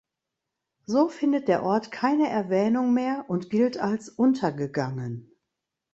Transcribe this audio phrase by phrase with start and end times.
[0.87, 5.37] So findet der Ort keine Erwähnung mehr und gilt als untergegangen.